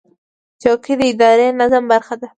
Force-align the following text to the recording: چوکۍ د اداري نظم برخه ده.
چوکۍ 0.61 0.93
د 0.99 1.01
اداري 1.11 1.47
نظم 1.59 1.83
برخه 1.91 2.15
ده. 2.21 2.27